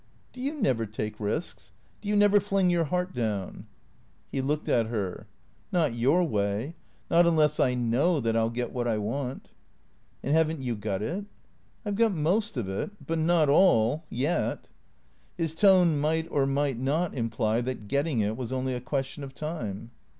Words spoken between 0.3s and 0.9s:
"Do you never